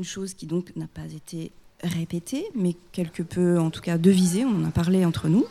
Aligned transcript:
une 0.00 0.06
chose 0.06 0.32
qui 0.32 0.46
donc 0.46 0.74
n'a 0.76 0.86
pas 0.86 1.12
été 1.14 1.52
répétée, 1.82 2.46
mais 2.54 2.74
quelque 2.90 3.22
peu 3.22 3.60
en 3.60 3.68
tout 3.68 3.82
cas 3.82 3.98
devisée, 3.98 4.46
on 4.46 4.62
en 4.62 4.64
a 4.64 4.70
parlé 4.70 5.04
entre 5.04 5.28
nous. 5.28 5.44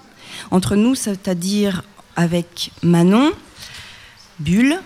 Entre 0.49 0.75
nous, 0.75 0.95
c'est-à-dire 0.95 1.83
avec 2.15 2.71
Manon, 2.81 3.31
Bulle, 4.39 4.79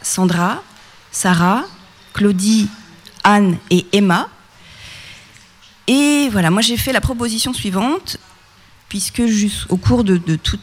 Sandra, 0.00 0.62
Sarah, 1.10 1.64
Claudie, 2.12 2.68
Anne 3.24 3.58
et 3.70 3.84
Emma. 3.90 4.28
Et 5.88 6.28
voilà, 6.30 6.52
moi 6.52 6.62
j'ai 6.62 6.76
fait 6.76 6.92
la 6.92 7.00
proposition 7.00 7.52
suivante, 7.52 8.18
puisque 8.88 9.24
au 9.70 9.76
cours 9.76 10.04
de, 10.04 10.18
tout 10.36 10.60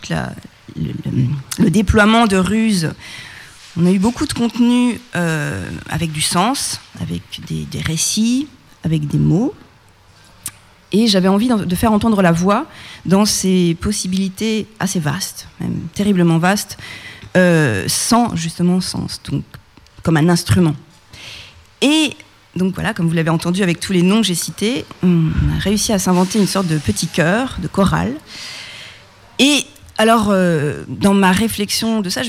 le, 0.78 1.70
déploiement 1.70 2.28
de 2.28 2.38
ruses, 2.38 2.94
on 3.78 3.86
a 3.86 3.92
eu 3.92 4.00
beaucoup 4.00 4.26
de 4.26 4.34
contenu 4.34 5.00
euh, 5.16 5.70
avec 5.90 6.12
du 6.12 6.22
sens, 6.22 6.82
avec 7.00 7.22
des, 7.48 7.80
récits, 7.80 8.48
avec 8.84 9.08
des 9.08 9.18
mots. 9.18 9.54
Et 10.92 11.08
j'avais 11.08 11.30
envie 11.30 11.48
de 11.48 11.76
faire 11.76 11.94
entendre 11.94 12.22
la 12.22 12.34
voix 12.34 12.66
dans 13.06 13.24
ces 13.24 13.78
possibilités 13.80 14.68
assez 14.80 15.00
vastes, 15.00 15.48
même 15.62 15.88
terriblement 15.94 16.38
vastes, 16.38 16.78
euh, 17.38 17.86
sans 17.88 18.36
justement 18.36 18.82
sens, 18.82 19.22
donc 19.30 19.44
comme 20.04 20.18
un 20.18 20.28
instrument. 20.28 20.76
Et 21.82 22.12
donc 22.58 22.74
voilà, 22.74 22.94
comme 22.94 23.08
vous 23.08 23.14
l'avez 23.14 23.30
entendu 23.30 23.64
avec 23.64 23.80
tous 23.80 23.94
les 23.94 24.02
noms 24.02 24.20
que 24.20 24.28
j'ai 24.28 24.36
cités, 24.36 24.86
on 25.02 25.30
a 25.56 25.60
réussi 25.60 25.94
à 25.94 26.00
s'inventer 26.00 26.40
une 26.40 26.48
sorte 26.48 26.68
de 26.68 26.78
petit 26.78 27.08
chœur, 27.08 27.56
de 27.62 27.70
chorale. 27.70 28.14
Et 29.40 29.66
alors, 30.02 30.30
euh, 30.32 30.84
dans 30.88 31.14
ma 31.14 31.32
réflexion 31.32 32.02
de 32.02 32.10
ça, 32.10 32.22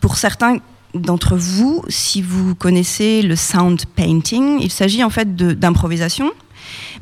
pour 0.00 0.16
certains 0.16 0.56
d'entre 0.94 1.36
vous, 1.36 1.84
si 1.90 2.22
vous 2.22 2.54
connaissez 2.54 3.20
le 3.20 3.36
sound 3.36 3.84
painting, 3.94 4.58
il 4.62 4.72
s'agit 4.72 5.04
en 5.04 5.10
fait 5.10 5.36
d'improvisation, 5.36 6.32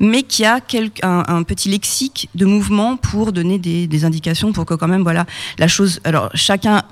mais 0.00 0.24
qui 0.24 0.44
a 0.44 0.58
un, 1.04 1.42
petit 1.44 1.68
lexique 1.68 2.28
de 2.34 2.46
mouvement 2.46 2.96
pour 2.96 3.30
donner 3.30 3.60
des, 3.60 4.04
indications, 4.04 4.52
pour 4.52 4.66
que 4.66 4.74
quand 4.74 4.88
même, 4.88 5.04
voilà, 5.04 5.24
la 5.56 5.68
chose. 5.68 6.00
Alors, 6.02 6.30
chacun 6.34 6.82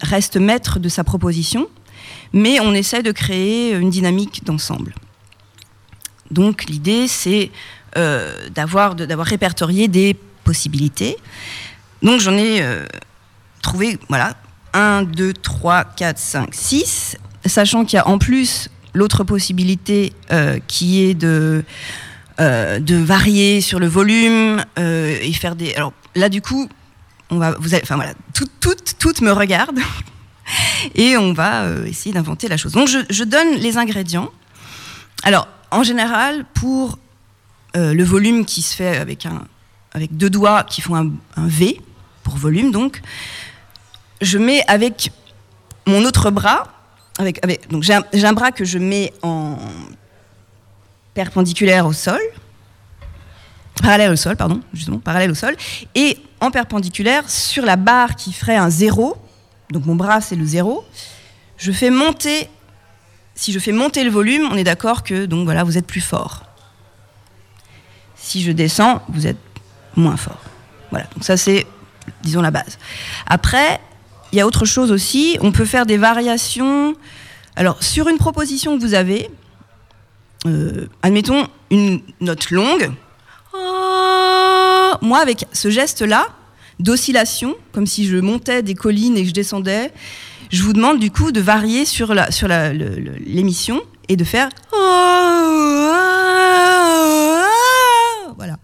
reste 0.00 0.36
maître 0.36 0.78
de 0.78 0.88
sa 0.88 1.02
proposition, 1.02 1.66
mais 2.32 2.60
on 2.60 2.74
essaie 2.74 3.02
de 3.02 3.10
créer 3.10 3.72
une 3.72 3.90
dynamique 3.90 4.44
d'ensemble. 4.44 4.94
Donc 6.30 6.66
l'idée, 6.66 7.08
c'est 7.08 7.50
euh, 7.96 8.48
d'avoir 8.50 8.94
répertorié 9.26 9.88
des 9.88 10.16
possibilités. 10.44 11.16
Donc 12.02 12.20
j'en 12.20 12.36
ai 12.36 12.62
euh, 12.62 12.84
trouvé, 13.62 13.98
voilà, 14.08 14.34
1, 14.72 15.04
2, 15.04 15.32
3, 15.32 15.84
4, 15.84 16.18
5, 16.18 16.54
6, 16.54 17.16
sachant 17.46 17.84
qu'il 17.84 17.96
y 17.96 18.00
a 18.00 18.08
en 18.08 18.18
plus 18.18 18.68
l'autre 18.94 19.24
possibilité 19.24 20.12
euh, 20.32 20.58
qui 20.66 21.02
est 21.02 21.14
de, 21.14 21.64
de 22.38 22.96
varier 22.96 23.60
sur 23.60 23.78
le 23.78 23.86
volume 23.86 24.64
et 24.76 25.32
faire 25.32 25.56
des... 25.56 25.74
Alors 25.74 25.92
là, 26.14 26.28
du 26.28 26.42
coup, 26.42 26.68
on 27.30 27.38
va, 27.38 27.52
vous 27.58 27.74
enfin 27.74 27.96
voilà, 27.96 28.12
toutes 28.34 28.50
tout, 28.98 29.12
me 29.22 29.32
regardent 29.32 29.80
et 30.94 31.16
on 31.16 31.32
va 31.32 31.64
euh, 31.64 31.86
essayer 31.86 32.12
d'inventer 32.12 32.48
la 32.48 32.56
chose. 32.56 32.72
Donc 32.72 32.88
je, 32.88 33.24
donne 33.24 33.54
les 33.56 33.78
ingrédients. 33.78 34.30
Alors 35.22 35.48
en 35.70 35.82
général, 35.82 36.44
pour 36.54 36.98
euh, 37.76 37.94
le 37.94 38.04
volume 38.04 38.44
qui 38.44 38.62
se 38.62 38.74
fait 38.74 38.96
avec, 38.96 39.26
un, 39.26 39.44
avec 39.92 40.16
deux 40.16 40.30
doigts 40.30 40.64
qui 40.64 40.80
font 40.80 40.96
un, 40.96 41.46
V 41.46 41.80
pour 42.26 42.36
volume, 42.36 42.72
donc 42.72 43.02
je 44.20 44.36
mets 44.36 44.64
avec 44.66 45.12
mon 45.86 46.04
autre 46.04 46.32
bras, 46.32 46.64
avec, 47.18 47.40
j'ai 47.80 47.94
un, 47.94 48.02
un 48.12 48.32
bras 48.32 48.50
que 48.50 48.64
je 48.64 48.78
mets 48.78 49.12
en 49.22 49.56
perpendiculaire 51.14 51.86
au 51.86 51.92
sol, 51.92 52.18
parallèle 53.80 54.10
au 54.10 54.16
sol, 54.16 54.34
pardon, 54.34 54.60
justement, 54.74 54.98
parallèle 54.98 55.30
au 55.30 55.36
sol, 55.36 55.56
et 55.94 56.18
en 56.40 56.50
perpendiculaire 56.50 57.30
sur 57.30 57.64
la 57.64 57.76
barre 57.76 58.16
qui 58.16 58.32
ferait 58.32 58.56
un 58.56 58.70
zéro, 58.70 59.16
donc 59.70 59.86
mon 59.86 59.94
bras 59.94 60.20
c'est 60.20 60.34
le 60.34 60.44
zéro, 60.44 60.84
je 61.58 61.70
fais 61.70 61.90
monter, 61.90 62.50
si 63.36 63.52
je 63.52 63.60
fais 63.60 63.70
monter 63.72 64.02
le 64.02 64.10
volume, 64.10 64.48
on 64.50 64.56
est 64.56 64.64
d'accord 64.64 65.04
que 65.04 65.26
donc 65.26 65.44
voilà, 65.44 65.62
vous 65.62 65.78
êtes 65.78 65.86
plus 65.86 66.00
fort. 66.00 66.42
Si 68.16 68.42
je 68.42 68.50
descends, 68.50 69.02
vous 69.10 69.28
êtes 69.28 69.38
moins 69.94 70.16
fort. 70.16 70.42
Voilà, 70.90 71.06
donc 71.14 71.22
ça 71.22 71.36
c'est, 71.36 71.64
disons, 72.22 72.42
la 72.42 72.50
base. 72.50 72.78
Après, 73.26 73.80
il 74.32 74.38
y 74.38 74.40
a 74.40 74.46
autre 74.46 74.64
chose 74.64 74.90
aussi, 74.90 75.38
on 75.40 75.52
peut 75.52 75.64
faire 75.64 75.86
des 75.86 75.96
variations. 75.96 76.94
Alors, 77.54 77.82
sur 77.82 78.08
une 78.08 78.18
proposition 78.18 78.76
que 78.76 78.82
vous 78.82 78.94
avez, 78.94 79.30
euh, 80.46 80.86
admettons 81.02 81.46
une 81.70 82.00
note 82.20 82.50
longue, 82.50 82.92
moi 85.02 85.20
avec 85.20 85.46
ce 85.52 85.70
geste-là, 85.70 86.26
d'oscillation, 86.78 87.54
comme 87.72 87.86
si 87.86 88.06
je 88.06 88.16
montais 88.16 88.62
des 88.62 88.74
collines 88.74 89.16
et 89.16 89.22
que 89.22 89.28
je 89.28 89.34
descendais. 89.34 89.92
Je 90.50 90.62
vous 90.62 90.72
demande 90.72 90.98
du 90.98 91.10
coup 91.10 91.32
de 91.32 91.40
varier 91.40 91.84
sur 91.84 92.14
la 92.14 92.30
sur 92.30 92.48
l'émission 92.48 93.82
et 94.08 94.16
de 94.16 94.24
faire 94.24 94.48
voilà 98.36 98.56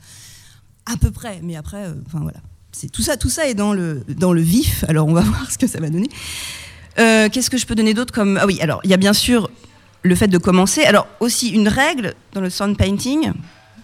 à 0.86 0.96
peu 1.00 1.10
près. 1.10 1.40
Mais 1.42 1.56
après, 1.56 1.84
euh, 1.86 1.94
enfin 2.06 2.20
voilà, 2.20 2.38
c'est 2.72 2.90
tout 2.90 3.02
ça. 3.02 3.16
Tout 3.16 3.30
ça 3.30 3.46
est 3.48 3.54
dans 3.54 3.72
le 3.72 4.02
dans 4.08 4.32
le 4.32 4.40
vif. 4.40 4.84
Alors 4.88 5.06
on 5.06 5.12
va 5.12 5.20
voir 5.32 5.50
ce 5.50 5.58
que 5.58 5.66
ça 5.66 5.80
va 5.80 5.88
donner. 5.88 6.08
Euh, 6.98 7.28
qu'est-ce 7.30 7.50
que 7.50 7.56
je 7.56 7.66
peux 7.66 7.74
donner 7.74 7.94
d'autre 7.94 8.12
comme 8.12 8.38
ah 8.40 8.46
oui 8.46 8.60
alors 8.60 8.80
il 8.84 8.90
y 8.90 8.94
a 8.94 8.98
bien 8.98 9.12
sûr 9.12 9.50
le 10.02 10.14
fait 10.14 10.28
de 10.28 10.38
commencer. 10.38 10.82
Alors 10.84 11.06
aussi 11.20 11.50
une 11.50 11.68
règle 11.68 12.14
dans 12.32 12.40
le 12.40 12.50
sound 12.50 12.76
painting 12.76 13.32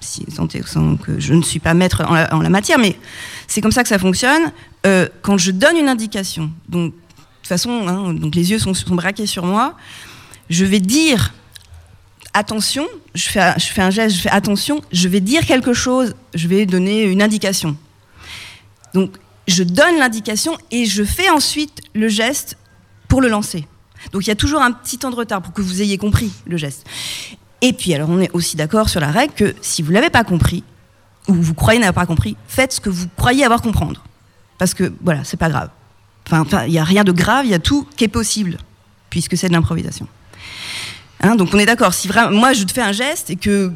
si, 0.01 0.25
que 0.25 1.19
je 1.19 1.35
ne 1.35 1.43
suis 1.43 1.61
pas 1.61 1.75
maître 1.75 2.03
en 2.07 2.41
la, 2.41 2.49
matière, 2.49 2.79
mais 2.79 2.97
c'est 3.47 3.61
comme 3.61 3.73
ça 3.73 3.83
que 3.83 3.89
ça 3.89 3.99
fonctionne. 3.99 4.53
Euh, 4.87 5.09
quand 5.23 5.39
je 5.39 5.51
donne 5.51 5.77
une 5.77 5.89
indication, 5.89 6.51
donc 6.69 6.93
de 6.93 6.99
toute 7.41 7.49
façon, 7.49 7.89
hein, 7.89 8.15
donc 8.15 8.35
les 8.35 8.51
yeux 8.51 8.59
sont, 8.59 8.73
braqués 8.91 9.27
sur 9.27 9.45
moi, 9.45 9.77
je 10.51 10.65
vais 10.65 10.81
dire 10.81 11.35
attention, 12.35 12.87
je 13.15 13.29
fais, 13.29 13.55
je 13.59 13.67
fais 13.67 13.83
un 13.83 13.91
geste, 13.91 14.17
je 14.17 14.21
fais 14.21 14.31
attention, 14.31 14.83
je 14.93 15.09
vais 15.09 15.21
dire 15.21 15.45
quelque 15.47 15.73
chose, 15.73 16.15
je 16.35 16.47
vais 16.47 16.67
donner 16.67 17.03
une 17.05 17.23
indication. 17.23 17.77
Donc 18.95 19.17
je 19.47 19.63
donne 19.63 19.99
l'indication 19.99 20.57
et 20.71 20.85
je 20.85 21.03
fais 21.05 21.31
ensuite 21.31 21.81
le 21.95 22.09
geste 22.09 22.57
pour 23.09 23.21
le 23.21 23.29
lancer. 23.29 23.67
Donc 24.13 24.27
il 24.27 24.29
y 24.29 24.33
a 24.33 24.37
toujours 24.37 24.63
un 24.63 24.73
petit 24.73 24.99
temps 24.99 25.11
de 25.11 25.17
retard 25.17 25.43
pour 25.43 25.53
que 25.53 25.63
vous 25.63 25.83
ayez 25.83 25.99
compris 25.99 26.31
le 26.47 26.57
geste. 26.57 26.87
Et 27.61 27.73
puis, 27.73 27.93
alors, 27.95 28.09
on 28.09 28.21
est 28.21 28.31
aussi 28.33 28.57
d'accord 28.57 28.89
sur 28.89 29.01
la 29.01 29.11
règle 29.11 29.35
que 29.35 29.55
si 29.63 29.83
vous 29.83 29.91
l'avez 29.91 30.11
pas 30.11 30.25
compris, 30.25 30.63
ou 31.27 31.35
vous 31.35 31.55
croyez 31.55 31.79
n'avoir 31.79 32.07
pas 32.07 32.07
compris, 32.07 32.37
faites 32.47 32.73
ce 32.73 32.81
que 32.81 32.89
vous 32.89 33.07
croyez 33.17 33.45
avoir 33.45 33.63
comprendre. 33.63 34.05
Parce 34.59 34.75
que, 34.75 34.93
voilà, 35.03 35.25
c'est 35.25 35.37
pas 35.37 35.49
grave. 35.49 35.71
Enfin, 36.31 36.65
il 36.67 36.73
n'y 36.73 36.79
a 36.79 36.85
rien 36.85 37.05
de 37.05 37.13
grave, 37.13 37.47
il 37.47 37.51
y 37.51 37.55
a 37.55 37.59
tout 37.59 37.87
qui 37.97 38.05
est 38.05 38.09
possible, 38.09 38.59
puisque 39.11 39.37
c'est 39.37 39.49
de 39.49 39.53
l'improvisation. 39.53 40.07
Hein, 41.21 41.35
donc 41.35 41.53
on 41.53 41.59
est 41.59 41.67
d'accord. 41.67 41.95
Si 41.95 42.07
vraiment, 42.07 42.31
moi 42.31 42.53
je 42.53 42.65
te 42.65 42.73
fais 42.73 42.81
un 42.81 42.93
geste 42.93 43.31
et 43.31 43.37
que 43.37 43.73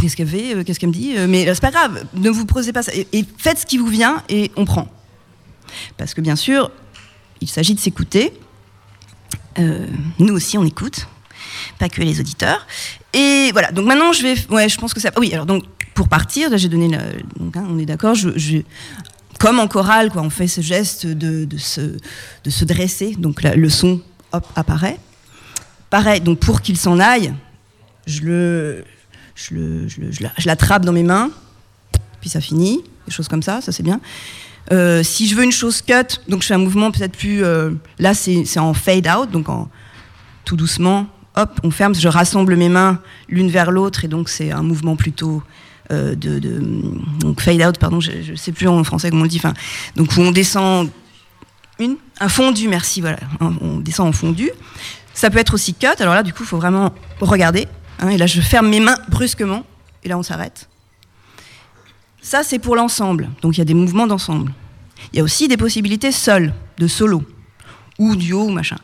qu'est-ce 0.00 0.16
qu'elle 0.16 0.28
fait, 0.28 0.54
euh, 0.54 0.64
qu'est-ce 0.64 0.78
qu'elle 0.78 0.90
me 0.90 0.94
dit, 0.94 1.14
euh, 1.16 1.26
mais 1.26 1.46
c'est 1.46 1.60
pas 1.60 1.70
grave. 1.70 2.04
Ne 2.14 2.30
vous 2.30 2.44
posez 2.44 2.72
pas 2.72 2.82
ça 2.82 2.92
et, 2.94 3.24
faites 3.38 3.58
ce 3.58 3.66
qui 3.66 3.78
vous 3.78 3.86
vient 3.86 4.22
et 4.28 4.50
on 4.56 4.64
prend. 4.64 4.88
Parce 5.96 6.12
que 6.12 6.20
bien 6.20 6.36
sûr, 6.36 6.70
il 7.40 7.48
s'agit 7.48 7.74
de 7.74 7.80
s'écouter. 7.80 8.32
Euh, 9.58 9.86
nous 10.18 10.34
aussi 10.34 10.58
on 10.58 10.64
écoute, 10.64 11.06
pas 11.78 11.88
que 11.88 12.02
les 12.02 12.20
auditeurs. 12.20 12.66
Et 13.14 13.50
voilà, 13.52 13.72
donc 13.72 13.86
maintenant 13.86 14.12
je 14.12 14.22
vais. 14.22 14.34
Ouais, 14.50 14.68
je 14.68 14.78
pense 14.78 14.92
que 14.92 15.00
ça. 15.00 15.10
Oui, 15.16 15.32
alors 15.32 15.46
donc 15.46 15.64
pour 15.94 16.08
partir, 16.08 16.56
j'ai 16.58 16.68
donné. 16.68 16.88
donc, 17.38 17.56
hein, 17.56 17.64
on 17.68 17.78
est 17.78 17.86
d'accord, 17.86 18.16
comme 19.38 19.58
en 19.58 19.66
chorale, 19.66 20.10
quoi, 20.10 20.22
on 20.22 20.30
fait 20.30 20.46
ce 20.46 20.60
geste 20.60 21.06
de, 21.06 21.44
de, 21.44 21.58
se, 21.58 21.80
de 21.80 22.50
se 22.50 22.64
dresser, 22.64 23.16
donc 23.16 23.42
le 23.42 23.68
son 23.68 24.00
hop, 24.32 24.46
apparaît. 24.54 24.98
Pareil, 25.92 26.22
donc 26.22 26.38
pour 26.38 26.62
qu'il 26.62 26.78
s'en 26.78 26.98
aille, 26.98 27.34
je 28.06 28.22
le, 28.22 28.84
je, 29.34 29.54
le, 29.54 29.86
je, 29.86 30.46
l'attrape 30.46 30.86
dans 30.86 30.92
mes 30.94 31.02
mains, 31.02 31.30
puis 32.22 32.30
ça 32.30 32.40
finit, 32.40 32.80
des 33.06 33.12
choses 33.12 33.28
comme 33.28 33.42
ça, 33.42 33.60
ça 33.60 33.72
c'est 33.72 33.82
bien. 33.82 34.00
Euh, 34.72 35.02
si 35.02 35.28
je 35.28 35.34
veux 35.34 35.44
une 35.44 35.52
chose 35.52 35.82
cut, 35.82 36.18
donc 36.28 36.40
je 36.40 36.46
fais 36.46 36.54
un 36.54 36.58
mouvement 36.58 36.90
peut-être 36.92 37.14
plus. 37.14 37.44
Euh, 37.44 37.72
là, 37.98 38.14
c'est 38.14 38.58
en 38.58 38.72
fade 38.72 39.06
out, 39.06 39.30
donc 39.30 39.50
en 39.50 39.68
tout 40.46 40.56
doucement, 40.56 41.08
hop, 41.36 41.60
on 41.62 41.70
ferme, 41.70 41.94
je 41.94 42.08
rassemble 42.08 42.56
mes 42.56 42.70
mains 42.70 42.98
l'une 43.28 43.50
vers 43.50 43.70
l'autre, 43.70 44.06
et 44.06 44.08
donc 44.08 44.30
c'est 44.30 44.50
un 44.50 44.62
mouvement 44.62 44.96
plutôt 44.96 45.42
euh, 45.90 46.14
de, 46.14 46.38
donc 47.18 47.42
fade 47.42 47.60
out, 47.60 47.76
pardon, 47.76 48.00
je 48.00 48.30
ne 48.30 48.36
sais 48.36 48.52
plus 48.52 48.66
en 48.66 48.82
français 48.82 49.10
comment 49.10 49.20
on 49.20 49.24
le 49.24 49.28
dit, 49.28 49.42
donc 49.96 50.08
on 50.16 50.30
descend 50.30 50.88
une, 51.78 51.96
un 52.18 52.30
fondu, 52.30 52.66
merci, 52.68 53.02
voilà, 53.02 53.18
on 53.40 53.78
descend 53.80 54.08
en 54.08 54.12
fondu. 54.12 54.50
Ça 55.14 55.30
peut 55.30 55.38
être 55.38 55.54
aussi 55.54 55.74
cut, 55.74 55.86
alors 55.98 56.14
là, 56.14 56.22
du 56.22 56.32
coup, 56.32 56.42
il 56.42 56.46
faut 56.46 56.56
vraiment 56.56 56.94
regarder, 57.20 57.68
hein, 58.00 58.08
et 58.08 58.18
là, 58.18 58.26
je 58.26 58.40
ferme 58.40 58.68
mes 58.68 58.80
mains 58.80 58.98
brusquement, 59.08 59.64
et 60.04 60.08
là, 60.08 60.18
on 60.18 60.22
s'arrête. 60.22 60.68
Ça, 62.22 62.42
c'est 62.42 62.58
pour 62.58 62.76
l'ensemble, 62.76 63.30
donc 63.42 63.56
il 63.56 63.58
y 63.58 63.62
a 63.62 63.66
des 63.66 63.74
mouvements 63.74 64.06
d'ensemble. 64.06 64.52
Il 65.12 65.16
y 65.16 65.20
a 65.20 65.22
aussi 65.24 65.48
des 65.48 65.56
possibilités 65.56 66.12
seules, 66.12 66.54
de 66.78 66.86
solo, 66.86 67.22
ou 67.98 68.16
duo, 68.16 68.44
ou 68.44 68.50
machin. 68.50 68.78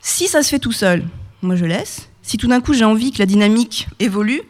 Si 0.00 0.26
ça 0.26 0.42
se 0.42 0.48
fait 0.48 0.58
tout 0.58 0.72
seul, 0.72 1.04
moi 1.42 1.54
je 1.54 1.64
laisse. 1.64 2.08
Si 2.22 2.36
tout 2.36 2.48
d'un 2.48 2.60
coup 2.60 2.72
j'ai 2.72 2.84
envie 2.84 3.12
que 3.12 3.18
la 3.18 3.26
dynamique 3.26 3.88
évolue, 4.00 4.42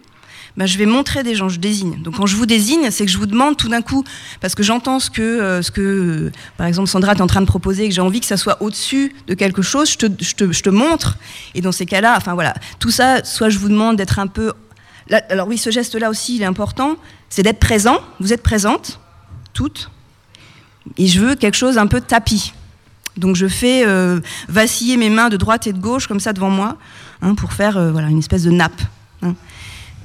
bah, 0.56 0.66
je 0.66 0.76
vais 0.76 0.86
montrer 0.86 1.22
des 1.22 1.34
gens, 1.34 1.48
je 1.48 1.58
désigne. 1.58 2.02
Donc 2.02 2.16
quand 2.16 2.26
je 2.26 2.36
vous 2.36 2.46
désigne, 2.46 2.90
c'est 2.90 3.06
que 3.06 3.10
je 3.10 3.18
vous 3.18 3.26
demande 3.26 3.56
tout 3.56 3.68
d'un 3.68 3.80
coup, 3.80 4.04
parce 4.40 4.54
que 4.54 4.62
j'entends 4.62 5.00
ce 5.00 5.10
que, 5.10 5.22
euh, 5.22 5.62
ce 5.62 5.70
que 5.70 5.80
euh, 5.80 6.32
par 6.58 6.66
exemple, 6.66 6.88
Sandra 6.88 7.12
est 7.12 7.20
en 7.20 7.26
train 7.26 7.40
de 7.40 7.46
proposer, 7.46 7.88
que 7.88 7.94
j'ai 7.94 8.02
envie 8.02 8.20
que 8.20 8.26
ça 8.26 8.36
soit 8.36 8.60
au-dessus 8.60 9.14
de 9.26 9.34
quelque 9.34 9.62
chose, 9.62 9.90
je 9.90 9.96
te, 9.96 10.06
je, 10.20 10.34
te, 10.34 10.52
je 10.52 10.62
te, 10.62 10.70
montre. 10.70 11.16
Et 11.54 11.62
dans 11.62 11.72
ces 11.72 11.86
cas-là, 11.86 12.14
enfin 12.16 12.34
voilà, 12.34 12.54
tout 12.78 12.90
ça, 12.90 13.24
soit 13.24 13.48
je 13.48 13.58
vous 13.58 13.68
demande 13.68 13.96
d'être 13.96 14.18
un 14.18 14.26
peu... 14.26 14.52
Alors 15.30 15.48
oui, 15.48 15.58
ce 15.58 15.70
geste-là 15.70 16.10
aussi, 16.10 16.36
il 16.36 16.42
est 16.42 16.46
important, 16.46 16.96
c'est 17.28 17.42
d'être 17.42 17.58
présent. 17.58 17.98
Vous 18.20 18.32
êtes 18.32 18.42
présente, 18.42 19.00
toutes. 19.52 19.90
Et 20.96 21.06
je 21.06 21.20
veux 21.20 21.34
quelque 21.34 21.56
chose 21.56 21.78
un 21.78 21.86
peu 21.86 22.00
tapis. 22.00 22.52
Donc 23.16 23.36
je 23.36 23.46
fais 23.46 23.84
euh, 23.86 24.20
vaciller 24.48 24.96
mes 24.96 25.10
mains 25.10 25.28
de 25.28 25.36
droite 25.36 25.66
et 25.66 25.72
de 25.72 25.78
gauche 25.78 26.06
comme 26.06 26.20
ça 26.20 26.32
devant 26.32 26.48
moi 26.50 26.76
hein, 27.20 27.34
pour 27.34 27.52
faire 27.52 27.90
voilà, 27.90 28.08
une 28.08 28.18
espèce 28.18 28.44
de 28.44 28.50
nappe. 28.50 28.80
Hein. 29.22 29.34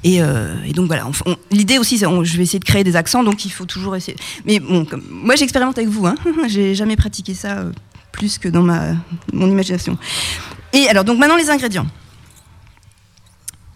Et, 0.04 0.22
euh, 0.22 0.54
et, 0.64 0.72
donc 0.72 0.86
voilà, 0.86 1.06
l'idée 1.50 1.78
aussi, 1.78 1.98
je 1.98 2.36
vais 2.36 2.42
essayer 2.42 2.58
de 2.58 2.64
créer 2.64 2.84
des 2.84 2.96
accents, 2.96 3.24
donc 3.24 3.44
il 3.44 3.50
faut 3.50 3.64
toujours 3.64 3.96
essayer. 3.96 4.16
Mais 4.44 4.60
bon, 4.60 4.86
moi 5.10 5.34
j'expérimente 5.34 5.78
avec 5.78 5.90
vous, 5.90 6.06
hein, 6.06 6.14
j'ai 6.46 6.74
jamais 6.74 6.96
pratiqué 6.96 7.34
ça 7.34 7.58
euh, 7.58 7.72
plus 8.12 8.38
que 8.38 8.48
dans 8.48 8.62
ma, 8.62 8.92
mon 9.32 9.48
imagination. 9.48 9.98
Et 10.72 10.88
alors, 10.88 11.04
donc 11.04 11.18
maintenant 11.18 11.36
les 11.36 11.50
ingrédients. 11.50 11.86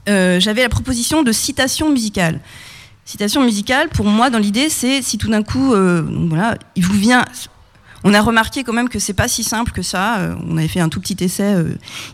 Euh, 0.08 0.40
J'avais 0.40 0.62
la 0.62 0.68
proposition 0.68 1.22
de 1.22 1.32
citation 1.32 1.90
musicale. 1.90 2.40
Citation 3.04 3.42
musicale, 3.42 3.88
pour 3.88 4.06
moi, 4.06 4.30
dans 4.30 4.38
l'idée, 4.38 4.68
c'est 4.68 5.02
si 5.02 5.18
tout 5.18 5.28
d'un 5.28 5.42
coup, 5.42 5.74
voilà, 6.28 6.56
il 6.76 6.84
vous 6.84 6.98
vient 6.98 7.24
on 8.04 8.14
a 8.14 8.20
remarqué 8.20 8.64
quand 8.64 8.72
même 8.72 8.88
que 8.88 8.98
c'est 8.98 9.12
pas 9.12 9.28
si 9.28 9.44
simple 9.44 9.70
que 9.70 9.82
ça. 9.82 10.34
On 10.48 10.56
avait 10.56 10.66
fait 10.66 10.80
un 10.80 10.88
tout 10.88 11.00
petit 11.00 11.22
essai 11.22 11.54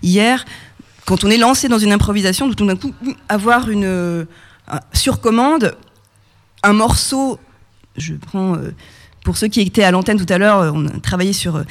hier 0.03 0.45
quand 1.09 1.25
on 1.25 1.31
est 1.31 1.39
lancé 1.39 1.69
dans 1.69 1.79
une 1.79 1.93
improvisation, 1.93 2.53
tout 2.53 2.67
d'un 2.67 2.77
coup, 2.77 2.93
avoir 3.31 3.71
une 3.71 3.87
euh, 3.87 4.27
sur 4.93 5.23
commande 5.23 5.75
un 6.63 6.75
morceau, 6.75 7.39
je 7.97 8.13
prends 8.13 8.57
euh, 8.57 8.75
pour 9.25 9.39
ceux 9.39 9.49
qui 9.49 9.63
étaient 9.63 9.85
à 9.85 9.91
l'antenne 9.91 10.19
tout 10.19 10.31
à 10.31 10.37
l'heure, 10.37 10.71
on 10.75 10.87
a 10.87 11.01
travaillé 11.01 11.33
sur 11.33 11.65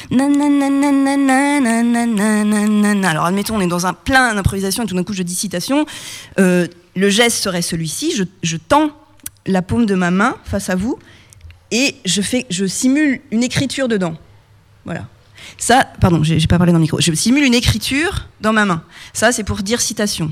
alors 3.06 3.26
admettons 3.26 3.58
on 3.58 3.62
est 3.62 3.68
dans 3.68 3.86
un 3.86 3.94
plein 3.94 4.34
d'improvisation 4.34 4.84
et 4.84 4.88
tout 4.88 4.96
d'un 4.96 5.04
coup 5.04 5.14
je 5.14 5.22
dis 5.22 5.36
citation, 5.36 5.86
euh, 6.40 6.66
le 6.96 7.10
geste 7.12 7.38
serait 7.38 7.62
celui-ci, 7.62 8.16
je, 8.16 8.24
je 8.42 8.58
tends 8.58 8.90
la 9.46 9.62
paume 9.62 9.86
de 9.86 9.94
ma 9.94 10.10
main 10.10 10.36
face 10.46 10.72
à 10.72 10.76
vous 10.76 10.98
et 11.70 11.94
je 12.06 12.24
fais, 12.24 12.48
je 12.50 12.66
simule 12.66 13.22
une 13.30 13.44
écriture 13.44 13.88
dedans, 13.88 14.16
voilà. 14.84 15.06
Ça, 15.58 15.86
pardon, 16.00 16.24
j'ai 16.24 16.46
pas 16.48 16.58
parlé 16.58 16.72
dans 16.72 16.80
le 16.80 16.84
micro. 16.84 17.00
Je 17.00 17.12
simule 17.14 17.44
une 17.44 17.54
écriture 17.54 18.28
dans 18.42 18.54
ma 18.54 18.66
main. 18.66 18.84
Ça, 19.14 19.32
c'est 19.32 19.44
pour 19.44 19.58
dire 19.64 19.82
citation. 19.82 20.32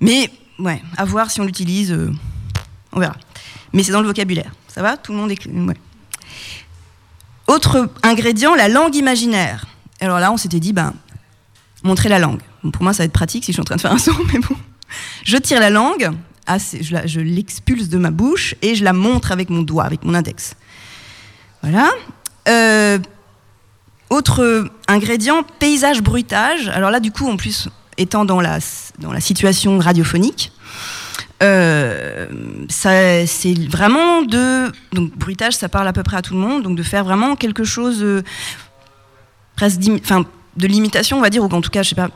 Mais, 0.00 0.30
ouais, 0.58 0.82
à 0.96 1.04
voir 1.04 1.30
si 1.30 1.40
on 1.40 1.44
l'utilise, 1.44 1.92
euh, 1.92 2.12
on 2.92 3.00
verra. 3.00 3.16
Mais 3.72 3.82
c'est 3.82 3.92
dans 3.92 4.00
le 4.00 4.06
vocabulaire. 4.06 4.52
Ça 4.68 4.82
va? 4.82 4.96
Tout 4.96 5.12
le 5.12 5.18
monde. 5.18 5.30
Ouais. 5.30 5.76
Autre 7.46 7.90
ingrédient, 8.02 8.54
la 8.54 8.68
langue 8.68 8.94
imaginaire. 8.94 9.66
Alors 10.00 10.20
là, 10.20 10.30
on 10.30 10.36
s'était 10.36 10.60
dit, 10.60 10.72
ben, 10.72 10.94
montrer 11.82 12.08
la 12.08 12.18
langue. 12.18 12.40
Pour 12.72 12.82
moi, 12.82 12.92
ça 12.92 12.98
va 12.98 13.04
être 13.06 13.12
pratique 13.12 13.44
si 13.44 13.52
je 13.52 13.54
suis 13.54 13.60
en 13.60 13.64
train 13.64 13.76
de 13.76 13.80
faire 13.80 13.92
un 13.92 13.98
son, 13.98 14.14
mais 14.32 14.38
bon. 14.38 14.56
Je 15.24 15.36
tire 15.36 15.60
la 15.60 15.70
langue, 15.70 16.10
je, 16.48 16.96
je 17.04 17.20
l'expulse 17.20 17.88
de 17.88 17.98
ma 17.98 18.10
bouche 18.10 18.54
et 18.62 18.74
je 18.74 18.84
la 18.84 18.92
montre 18.92 19.32
avec 19.32 19.50
mon 19.50 19.62
doigt, 19.62 19.84
avec 19.84 20.04
mon 20.04 20.14
index. 20.14 20.54
Voilà. 21.62 21.90
Euh, 22.48 22.98
autre 24.10 24.68
ingrédient, 24.86 25.42
paysage 25.58 26.02
bruitage. 26.02 26.68
Alors 26.68 26.90
là, 26.90 27.00
du 27.00 27.12
coup, 27.12 27.28
en 27.28 27.36
plus, 27.36 27.68
étant 27.96 28.24
dans 28.24 28.40
la, 28.40 28.58
dans 28.98 29.12
la 29.12 29.20
situation 29.20 29.78
radiophonique, 29.78 30.52
euh, 31.42 32.26
c'est 32.68 33.26
vraiment 33.68 34.22
de. 34.22 34.72
Donc, 34.92 35.16
bruitage, 35.16 35.54
ça 35.54 35.68
parle 35.68 35.86
à 35.86 35.92
peu 35.92 36.02
près 36.02 36.16
à 36.16 36.22
tout 36.22 36.34
le 36.34 36.40
monde, 36.40 36.62
donc 36.62 36.76
de 36.76 36.82
faire 36.82 37.04
vraiment 37.04 37.36
quelque 37.36 37.64
chose 37.64 38.02
euh, 38.02 38.22
presque 39.56 39.80
enfin, 40.02 40.24
de 40.56 40.66
limitation, 40.66 41.18
on 41.18 41.20
va 41.20 41.30
dire, 41.30 41.42
ou 41.44 41.46
en 41.46 41.60
tout 41.60 41.70
cas, 41.70 41.82
je 41.82 41.90
sais 41.90 41.94
pas. 41.94 42.08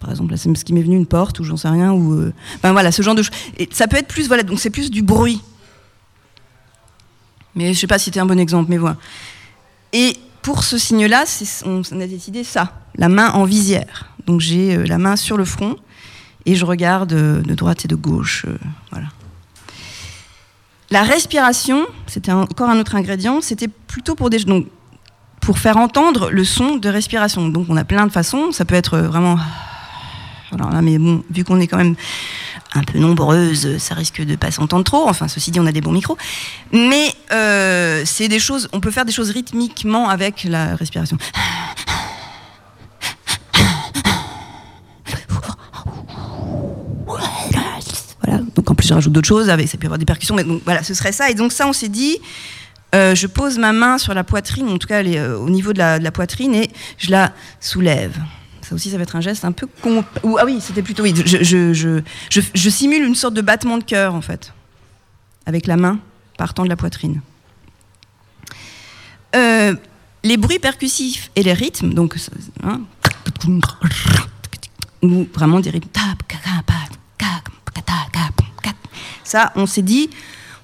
Par 0.00 0.10
exemple, 0.10 0.30
là, 0.30 0.36
c'est 0.36 0.56
ce 0.56 0.64
qui 0.64 0.72
m'est 0.72 0.82
venu, 0.82 0.96
une 0.96 1.06
porte, 1.06 1.40
ou 1.40 1.44
j'en 1.44 1.56
sais 1.56 1.68
rien, 1.68 1.92
ou. 1.92 2.14
Euh, 2.14 2.32
enfin, 2.56 2.72
voilà, 2.72 2.92
ce 2.92 3.02
genre 3.02 3.16
de 3.16 3.22
choses. 3.22 3.34
Ça 3.72 3.88
peut 3.88 3.96
être 3.96 4.08
plus, 4.08 4.28
voilà, 4.28 4.44
donc 4.44 4.60
c'est 4.60 4.70
plus 4.70 4.90
du 4.90 5.02
bruit. 5.02 5.42
Mais 7.58 7.74
je 7.74 7.80
sais 7.80 7.88
pas 7.88 7.98
si 7.98 8.04
c'était 8.04 8.20
un 8.20 8.26
bon 8.26 8.38
exemple, 8.38 8.70
mais 8.70 8.76
voilà. 8.76 8.96
Et 9.92 10.16
pour 10.42 10.62
ce 10.62 10.78
signe-là, 10.78 11.24
on, 11.66 11.82
a 12.00 12.06
décidé 12.06 12.44
ça, 12.44 12.72
la 12.94 13.08
main 13.08 13.30
en 13.32 13.42
visière. 13.42 14.12
Donc 14.26 14.40
j'ai 14.40 14.76
euh, 14.76 14.86
la 14.86 14.96
main 14.96 15.16
sur 15.16 15.36
le 15.36 15.44
front 15.44 15.74
et 16.46 16.54
je 16.54 16.64
regarde 16.64 17.12
euh, 17.14 17.42
de 17.42 17.54
droite 17.56 17.84
et 17.84 17.88
de 17.88 17.96
gauche. 17.96 18.44
Euh, 18.46 18.56
voilà. 18.92 19.08
La 20.90 21.02
respiration, 21.02 21.84
c'était 22.06 22.30
encore 22.30 22.70
un 22.70 22.78
autre 22.78 22.94
ingrédient, 22.94 23.40
c'était 23.40 23.66
plutôt 23.66 24.14
pour 24.14 24.30
des 24.30 24.38
donc, 24.44 24.68
pour 25.40 25.58
faire 25.58 25.78
entendre 25.78 26.30
le 26.30 26.44
son 26.44 26.76
de 26.76 26.88
respiration. 26.88 27.48
Donc 27.48 27.66
on 27.68 27.76
a 27.76 27.84
plein 27.84 28.06
de 28.06 28.12
façons, 28.12 28.52
ça 28.52 28.64
peut 28.64 28.76
être 28.76 28.98
vraiment 28.98 29.36
alors 30.52 30.70
là, 30.70 30.80
mais 30.80 30.96
bon, 30.98 31.24
vu 31.30 31.44
qu'on 31.44 31.60
est 31.60 31.66
quand 31.66 31.76
même 31.76 31.96
un 32.74 32.82
peu 32.82 32.98
nombreuses, 32.98 33.78
ça 33.78 33.94
risque 33.94 34.22
de 34.22 34.36
pas 34.36 34.50
s'entendre 34.50 34.84
trop. 34.84 35.08
Enfin, 35.08 35.28
ceci 35.28 35.50
dit, 35.50 35.60
on 35.60 35.66
a 35.66 35.72
des 35.72 35.80
bons 35.80 35.92
micros. 35.92 36.18
Mais 36.72 37.12
euh, 37.32 38.02
c'est 38.04 38.28
des 38.28 38.38
choses, 38.38 38.68
on 38.72 38.80
peut 38.80 38.90
faire 38.90 39.04
des 39.04 39.12
choses 39.12 39.30
rythmiquement 39.30 40.08
avec 40.08 40.44
la 40.44 40.76
respiration. 40.76 41.16
Voilà. 48.24 48.42
Donc 48.54 48.70
en 48.70 48.74
plus, 48.74 48.86
je 48.86 48.94
rajoute 48.94 49.12
d'autres 49.12 49.28
choses. 49.28 49.46
Ça 49.46 49.56
peut 49.56 49.62
y 49.64 49.86
avoir 49.86 49.98
des 49.98 50.04
percussions. 50.04 50.34
Mais 50.34 50.44
donc 50.44 50.62
voilà, 50.64 50.82
ce 50.82 50.92
serait 50.92 51.12
ça. 51.12 51.30
Et 51.30 51.34
donc 51.34 51.52
ça, 51.52 51.66
on 51.66 51.72
s'est 51.72 51.88
dit. 51.88 52.18
Euh, 52.94 53.14
je 53.14 53.26
pose 53.26 53.58
ma 53.58 53.74
main 53.74 53.98
sur 53.98 54.14
la 54.14 54.24
poitrine, 54.24 54.66
en 54.70 54.78
tout 54.78 54.88
cas 54.88 55.00
elle 55.00 55.08
est, 55.08 55.18
euh, 55.18 55.36
au 55.36 55.50
niveau 55.50 55.74
de 55.74 55.78
la 55.78 56.10
poitrine, 56.10 56.54
et 56.54 56.70
je 56.96 57.10
la 57.10 57.34
soulève. 57.60 58.16
Ça 58.68 58.74
aussi, 58.74 58.90
ça 58.90 58.98
va 58.98 59.04
être 59.04 59.16
un 59.16 59.22
geste 59.22 59.46
un 59.46 59.52
peu 59.52 59.66
con. 59.80 60.04
ah 60.38 60.44
oui, 60.44 60.58
c'était 60.60 60.82
plutôt 60.82 61.02
oui. 61.02 61.14
Je, 61.16 62.68
simule 62.68 63.02
une 63.02 63.14
sorte 63.14 63.32
de 63.32 63.40
battement 63.40 63.78
de 63.78 63.82
cœur 63.82 64.14
en 64.14 64.20
fait, 64.20 64.52
avec 65.46 65.66
la 65.66 65.78
main 65.78 66.00
partant 66.36 66.64
de 66.64 66.68
la 66.68 66.76
poitrine. 66.76 67.22
Euh, 69.34 69.74
les 70.22 70.36
bruits 70.36 70.58
percussifs 70.58 71.30
et 71.34 71.42
les 71.42 71.54
rythmes, 71.54 71.94
donc 71.94 72.16
hein, 72.62 72.82
ou 75.00 75.26
vraiment 75.32 75.60
des 75.60 75.70
rythmes. 75.70 75.88
Ça, 79.24 79.52
on 79.56 79.64
s'est 79.64 79.80
dit, 79.80 80.10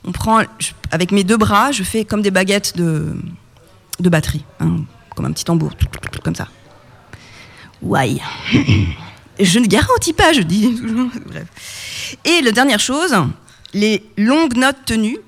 on 0.05 0.13
prend 0.13 0.43
avec 0.91 1.11
mes 1.11 1.25
deux 1.25 1.39
bras, 1.39 1.73
je 1.73 1.83
fais 1.83 2.05
comme 2.05 2.21
des 2.21 2.31
baguettes 2.31 2.77
de, 2.77 3.17
de 3.99 4.09
batterie, 4.11 4.45
hein, 4.61 4.81
comme 5.17 5.25
un 5.25 5.33
petit 5.33 5.45
tambour, 5.45 5.71
comme 6.23 6.35
ça. 6.35 6.49
Ouais. 7.85 8.17
Je 9.41 9.59
ne 9.59 9.67
garantis 9.67 10.13
pas, 10.13 10.33
je 10.33 10.43
dis. 10.43 10.81
Bref. 11.27 12.17
Et 12.25 12.41
la 12.41 12.53
dernière 12.53 12.79
chose, 12.79 13.15
les 13.73 14.05
longues 14.17 14.57
notes 14.57 14.85
tenues. 14.85 15.19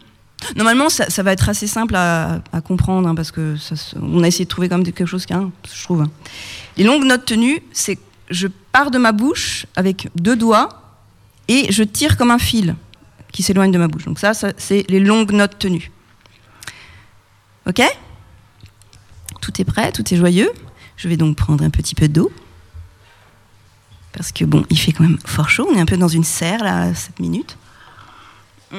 Normalement, 0.55 0.89
ça, 0.89 1.23
va 1.23 1.33
être 1.33 1.49
assez 1.49 1.67
simple 1.67 1.97
à, 1.97 2.41
comprendre, 2.65 3.09
hein, 3.09 3.15
parce 3.17 3.33
que 3.33 3.57
on 4.01 4.23
a 4.23 4.29
essayé 4.29 4.45
de 4.45 4.51
trouver 4.51 4.69
quand 4.69 4.77
même 4.77 4.85
quelque 4.85 5.07
chose, 5.07 5.27
hein, 5.31 5.51
je 5.75 5.83
trouve. 5.83 6.03
Hein. 6.03 6.11
Les 6.77 6.85
longues 6.85 7.05
notes 7.05 7.25
tenues, 7.25 7.61
c'est 7.73 7.99
je 8.31 8.49
pars 8.73 8.91
de 8.91 8.99
ma 8.99 9.13
bouche 9.13 9.67
avec 9.77 10.09
deux 10.15 10.37
doigts 10.37 10.83
et 11.49 11.73
je 11.73 11.83
tire 11.83 12.17
comme 12.17 12.31
un 12.31 12.39
fil 12.39 12.77
qui 13.33 13.43
s'éloigne 13.43 13.73
de 13.73 13.79
ma 13.79 13.89
bouche. 13.89 14.05
Donc 14.05 14.19
ça 14.19 14.33
c'est 14.35 14.85
les 14.89 15.01
longues 15.01 15.33
notes 15.33 15.59
tenues. 15.59 15.91
Ok? 17.67 17.83
Tout 19.41 19.61
est 19.61 19.65
prêt, 19.65 19.93
tout 19.93 20.03
est 20.13 20.17
joyeux. 20.17 20.51
Je 20.97 21.09
vais 21.09 21.17
donc 21.17 21.37
prendre 21.37 21.65
un 21.65 21.71
petit 21.71 21.95
peu 21.95 22.09
d'eau 22.09 22.31
parce 24.16 24.32
que 24.32 24.44
bon, 24.44 24.64
il 24.70 24.78
fait 24.78 24.92
quand 24.92 25.04
même 25.04 25.18
fort 25.25 25.50
chaud. 25.50 25.68
On 25.70 25.76
est 25.76 25.80
un 25.80 25.87
peu 25.87 25.96
dans 25.96 26.08
une 26.08 26.25
serre 26.25 26.64
là, 26.64 26.92
7 26.94 27.20
minutes. 27.20 27.56
Mm. 28.73 28.78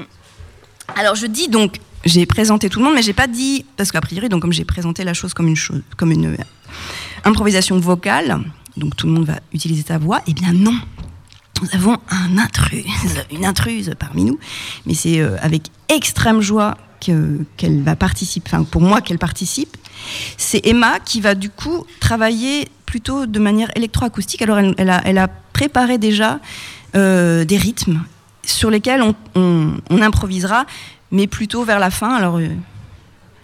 Alors 0.95 1.15
je 1.15 1.27
dis 1.27 1.47
donc, 1.47 1.79
j'ai 2.05 2.25
présenté 2.25 2.69
tout 2.69 2.79
le 2.79 2.85
monde, 2.85 2.95
mais 2.95 3.03
j'ai 3.03 3.13
pas 3.13 3.27
dit 3.27 3.65
parce 3.77 3.91
qu'a 3.91 4.01
priori, 4.01 4.29
donc 4.29 4.41
comme 4.41 4.53
j'ai 4.53 4.65
présenté 4.65 5.03
la 5.03 5.13
chose 5.13 5.33
comme 5.33 5.47
une 5.47 5.55
chose, 5.55 5.81
comme 5.95 6.11
une 6.11 6.33
euh, 6.33 6.37
improvisation 7.23 7.79
vocale, 7.79 8.39
donc 8.75 8.95
tout 8.95 9.07
le 9.07 9.13
monde 9.13 9.25
va 9.25 9.39
utiliser 9.53 9.83
sa 9.87 9.97
voix. 9.97 10.21
Eh 10.27 10.33
bien 10.33 10.53
non, 10.53 10.75
nous 11.61 11.67
avons 11.73 11.97
un 12.09 12.37
intrus, 12.37 12.85
une 13.31 13.45
intruse 13.45 13.93
parmi 13.99 14.25
nous, 14.25 14.39
mais 14.85 14.95
c'est 14.95 15.19
euh, 15.19 15.37
avec 15.41 15.63
extrême 15.89 16.41
joie 16.41 16.77
qu'elle 16.99 17.83
va 17.83 17.95
participer, 17.95 18.49
enfin 18.51 18.63
pour 18.63 18.81
moi 18.81 19.01
qu'elle 19.01 19.19
participe. 19.19 19.77
C'est 20.37 20.65
Emma 20.65 20.99
qui 20.99 21.21
va 21.21 21.35
du 21.35 21.49
coup 21.49 21.85
travailler 21.99 22.69
plutôt 22.87 23.27
de 23.27 23.39
manière 23.39 23.69
électroacoustique. 23.75 24.41
Alors 24.41 24.57
elle, 24.57 25.17
a, 25.19 25.27
préparé 25.53 25.99
déjà 25.99 26.39
euh, 26.95 27.45
des 27.45 27.57
rythmes 27.57 28.01
sur 28.43 28.71
lesquels 28.71 29.03
on, 29.35 29.77
improvisera, 29.89 30.65
mais 31.11 31.27
plutôt 31.27 31.63
vers 31.63 31.79
la 31.79 31.91
fin. 31.91 32.15
Alors 32.15 32.37
euh, 32.37 32.47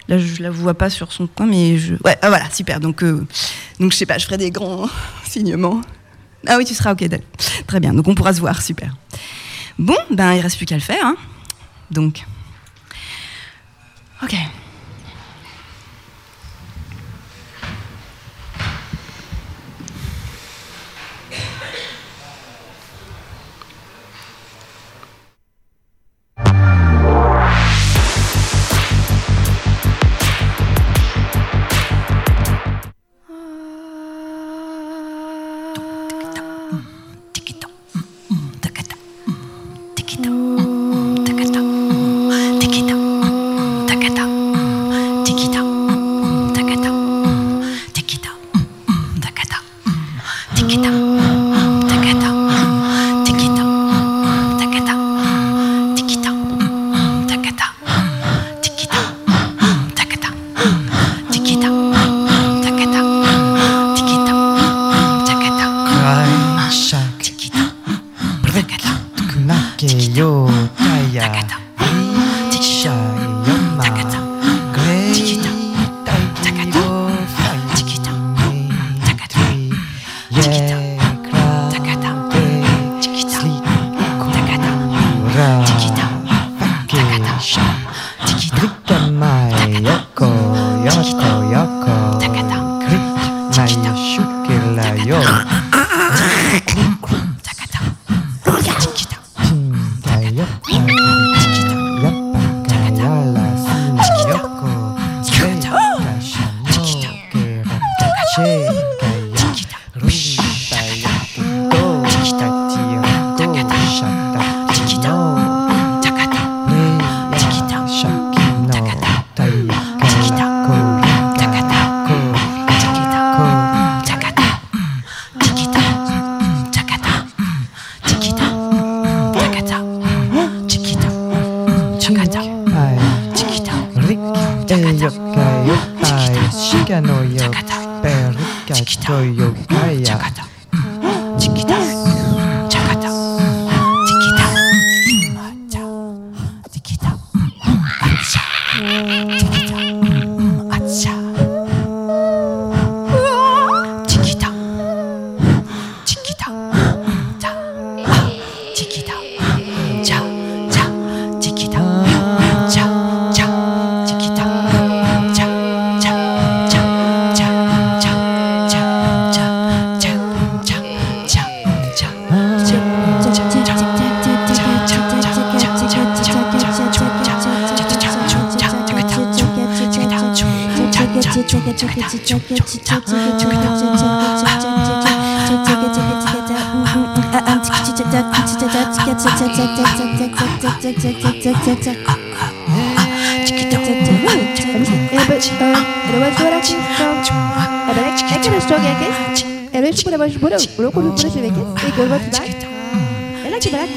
Là, 0.09 0.17
je 0.17 0.43
la 0.43 0.49
vois 0.49 0.73
pas 0.73 0.89
sur 0.89 1.13
son 1.13 1.27
coin, 1.27 1.45
mais 1.45 1.77
je. 1.77 1.95
Ouais, 2.03 2.17
ah, 2.21 2.27
voilà, 2.27 2.49
super. 2.49 2.81
Donc, 2.81 3.03
euh, 3.03 3.25
donc, 3.79 3.93
je 3.93 3.97
sais 3.97 4.05
pas, 4.05 4.17
je 4.17 4.25
ferai 4.25 4.37
des 4.37 4.51
grands 4.51 4.89
signements. 5.23 5.79
Ah 6.45 6.57
oui, 6.57 6.65
tu 6.65 6.73
seras 6.73 6.91
ok, 6.91 7.07
Très 7.67 7.79
bien. 7.79 7.93
Donc, 7.93 8.09
on 8.09 8.13
pourra 8.13 8.33
se 8.33 8.41
voir, 8.41 8.61
super. 8.61 8.93
Bon, 9.79 9.95
ben, 10.11 10.33
il 10.33 10.41
reste 10.41 10.57
plus 10.57 10.65
qu'à 10.65 10.75
le 10.75 10.81
faire. 10.81 11.05
Hein. 11.05 11.15
Donc. 11.89 12.25
Ok. 14.21 14.35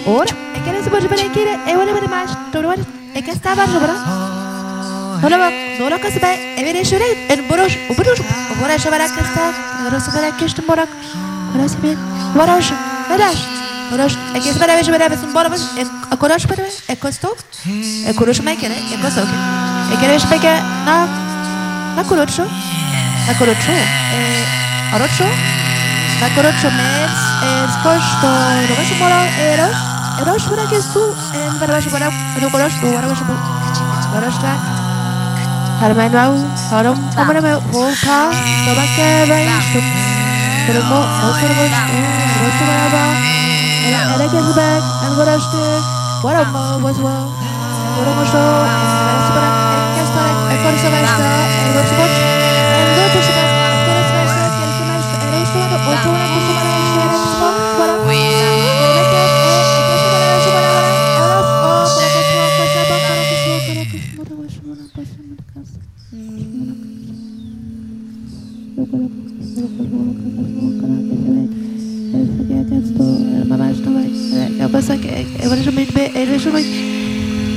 Ora, 0.06 0.30
é 0.54 0.60
que 0.60 0.68
era 0.68 0.78
esse 0.78 0.90
bode 0.90 1.08
para 1.08 1.16
que 1.16 1.40
é 1.40 1.76
o 1.76 1.82
elemento 1.82 2.08
mais, 2.08 2.30
todo 2.52 2.68
mundo 2.68 2.86
é 3.14 3.22
que 3.22 3.30
estava 3.30 3.66
no. 3.66 4.35
Hvala 5.20 5.50
zola 5.78 5.98
ka 5.98 6.10
sebe 6.10 6.30
evere 6.60 6.84
shure 6.84 7.08
en 7.32 7.40
borosh 7.48 7.76
ubrush 7.92 8.20
bora 8.60 8.76
shabara 8.78 9.06
kasta 9.16 9.44
bora 9.84 10.00
sabara 10.06 10.30
kishta 10.38 10.62
borak 10.68 10.90
bora 11.52 11.68
sebe 11.68 11.90
borosh 12.36 12.70
borosh 13.08 13.42
borosh 13.90 14.16
ek 14.36 14.46
es 14.50 14.58
bera 14.60 14.76
vesh 14.78 14.90
bera 14.94 15.08
vesun 15.12 15.32
bora 15.32 15.48
vesh 15.54 15.64
ek 15.80 16.18
korosh 16.20 16.46
bera 16.50 16.68
ek 16.92 17.00
kostok 17.00 17.38
ek 18.10 18.16
korosh 18.20 18.42
mai 18.46 18.56
kere 18.62 18.76
ek 18.76 19.00
kostok 19.04 19.28
ek 19.92 19.98
kere 20.02 20.12
vesh 20.16 20.28
peke 20.32 20.54
na 20.88 20.96
na 21.96 22.02
korocho 22.12 22.44
na 23.26 23.32
korocho 23.40 23.76
arocho 24.96 25.28
na 26.20 26.28
korocho 26.36 26.68
mes 26.78 27.20
es 27.50 27.74
kosto 27.84 28.32
rosh 28.72 28.96
bora 29.02 29.20
eros 29.50 29.84
eros 30.22 30.48
bora 30.50 30.64
kesu 30.72 31.04
en 31.42 31.60
bera 31.60 31.78
vesh 31.78 31.92
bora 31.94 32.10
no 32.40 32.50
korosh 32.56 32.82
bora 32.84 33.06
vesh 33.12 33.24
bora 34.12 34.34
shtak 34.38 34.75
Para 35.78 35.94
mais 35.94 36.10
não, 36.10 36.34
para 36.70 36.90
um, 36.90 36.96
para 36.96 37.40
meu, 37.42 37.60
volta, 37.60 38.30
toma 38.64 38.82
que 38.94 39.26
vem, 39.28 39.46
pero 40.66 40.82
mo, 40.84 40.96
o 40.96 41.34
ser 41.34 41.52
vos, 41.52 41.68
o 41.68 42.50
ser 42.56 42.64
brava, 42.64 43.04
ela 43.86 44.00
ela 44.14 44.26
que 44.28 44.40
back, 44.54 44.82
and 45.04 45.16
what 45.18 45.28
I 45.28 45.38
stick, 45.38 45.84
what 46.24 46.34
I 46.34 46.44
mo 46.50 46.78
was 46.82 46.96
well, 46.98 47.28
what 47.98 48.08
I 48.08 48.14
mo 48.16 48.24
so, 48.24 48.38
ela 48.38 49.20
se 49.26 49.32
para, 49.32 49.48
ela 49.76 49.92
que 49.92 50.00
está, 50.00 50.24
é 50.50 50.56
por 50.62 50.72
isso 50.72 50.88
vai 50.90 51.04
estar, 51.04 51.20
ela 51.20 51.72
vai 51.74 51.84
se 51.86 51.94
bot, 51.94 52.10
ela 52.72 52.96
vai 52.96 53.10
se 53.10 53.32
bot, 53.32 53.46
ela 53.46 53.76
vai 53.76 53.76
se 53.76 53.76
bot, 53.76 53.76
ela 53.76 53.96
vai 53.96 54.02
se 54.02 54.32
bot, 54.76 55.12
ela 55.16 55.30
vai 55.30 55.44
se 55.44 55.52
bot, 55.52 55.96
ela 55.96 56.16
vai 56.24 56.40
se 56.40 56.52
bot, 56.52 56.75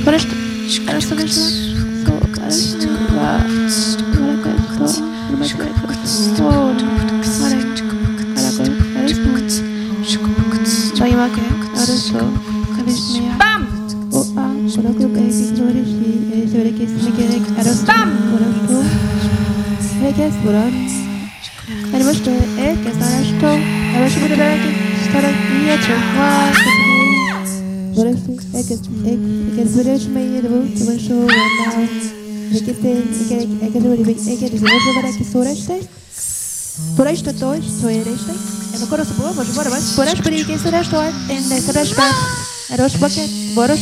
Agora 0.00 0.16
estou. 0.16 0.38
Agora 0.88 0.96
estou. 0.96 1.14
Agora 2.06 2.48
estou. 2.48 3.69
Bronz. 20.42 20.92
Ele 21.92 22.04
mostrou, 22.04 22.36
é, 22.58 22.74
que 22.74 22.88
essa 22.88 23.04
hora 23.04 23.22
estou. 23.22 23.58
Eu 23.96 24.04
acho 24.04 24.20
muito 24.20 24.36
bem 24.36 24.58
que 24.60 24.70
estar 25.06 25.24
aqui, 25.24 25.68
é 25.68 25.78
tchau. 25.78 26.00
Bora 27.94 28.12
sim, 28.16 28.36
é 28.54 28.62
que 28.62 28.72
é 28.72 28.76
que 28.76 29.72
por 29.72 29.86
hoje 29.86 30.08
me 30.08 30.36
irmão, 30.38 30.66
que 30.68 30.82
eu 30.82 30.96
estou 30.96 31.26
mal. 31.26 31.82
É 32.52 32.58
que 32.58 32.72
tem, 32.72 32.98
é 32.98 33.04
que 33.28 33.64
é 33.64 33.70
que 33.70 33.76
eu 33.76 34.04
bem, 34.04 34.16
é 34.16 34.36
que 34.36 34.44
eu 34.44 34.58
vou 34.58 34.90
agora 34.90 35.08
aqui 35.08 35.24
sobre 35.24 35.50
esta. 35.50 35.78
Por 36.96 37.06
esta 37.06 37.32
tois, 37.34 37.64
sou 37.64 37.90
esta. 37.90 38.32
Eu 38.72 38.80
não 38.80 38.86
conheço 38.86 39.14
boa, 39.14 39.32
mas 39.34 39.48
bora, 39.48 39.70
mas 39.70 39.92
por 39.92 40.06
esta 40.06 40.22
por 40.22 40.32
aqui 40.32 40.58
sobre 40.58 40.76
esta, 40.76 41.12
em 41.28 41.48
dessa 41.48 41.72
resposta. 41.72 42.50
Era 42.70 42.86
é 42.86 42.88
boca, 42.98 43.20
bora, 43.54 43.74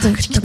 Thank 0.00 0.34
you. 0.34 0.39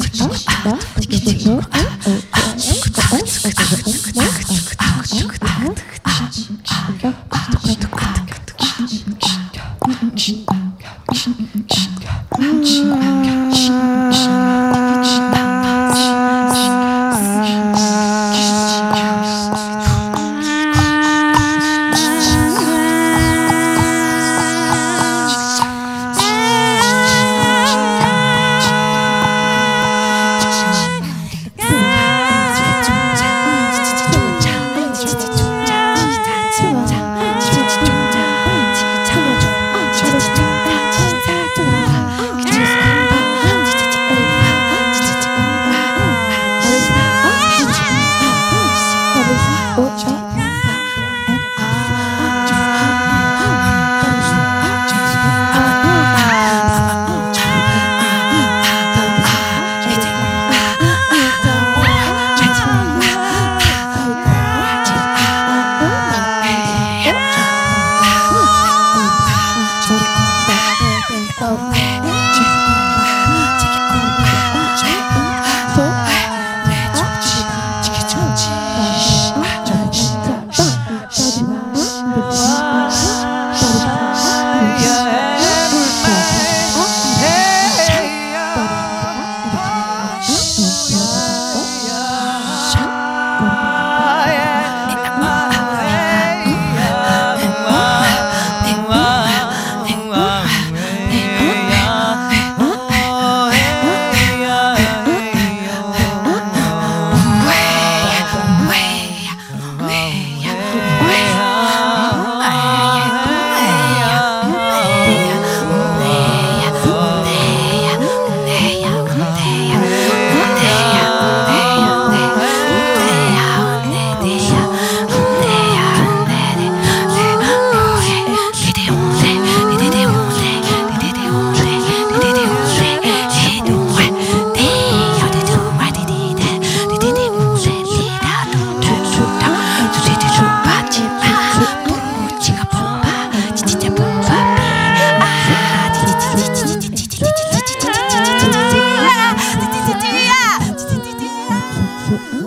Mm-hmm. 152.16 152.45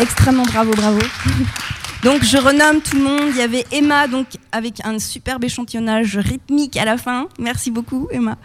Extrêmement 0.00 0.44
bravo, 0.44 0.72
bravo. 0.72 1.00
Donc 2.02 2.22
je 2.22 2.36
renomme 2.36 2.80
tout 2.82 2.96
le 2.96 3.02
monde. 3.02 3.30
Il 3.30 3.36
y 3.36 3.40
avait 3.40 3.64
Emma, 3.72 4.06
donc 4.06 4.26
avec 4.52 4.74
un 4.84 4.98
superbe 5.00 5.42
échantillonnage 5.42 6.16
rythmique 6.16 6.76
à 6.76 6.84
la 6.84 6.98
fin. 6.98 7.26
Merci 7.38 7.70
beaucoup, 7.72 8.06
Emma. 8.12 8.36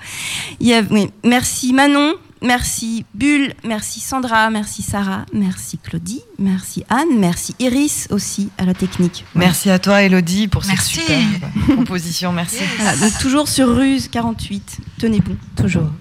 Il 0.59 0.67
y 0.67 0.73
a, 0.73 0.81
oui, 0.89 1.11
merci 1.23 1.71
Manon, 1.71 2.15
merci 2.41 3.05
Bulle, 3.13 3.53
merci 3.63 3.99
Sandra, 3.99 4.49
merci 4.49 4.81
Sarah, 4.81 5.25
merci 5.31 5.77
Claudie, 5.77 6.21
merci 6.39 6.83
Anne, 6.89 7.19
merci 7.19 7.53
Iris 7.59 8.07
aussi 8.09 8.49
à 8.57 8.65
la 8.65 8.73
technique. 8.73 9.25
Merci 9.35 9.69
à 9.69 9.77
toi, 9.77 10.01
Elodie, 10.01 10.47
pour 10.47 10.63
cette 10.63 10.81
superbe 10.81 11.43
composition. 11.67 12.31
Merci. 12.31 12.63
Voilà, 12.77 12.97
donc 12.97 13.15
toujours 13.19 13.47
sur 13.47 13.75
Ruse 13.75 14.07
48. 14.07 14.79
Tenez 14.97 15.19
bon, 15.19 15.37
toujours. 15.55 15.91